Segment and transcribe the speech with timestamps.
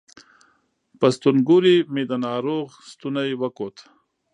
[0.99, 3.77] په ستونګوري مې د ناروغ ستونی وکوت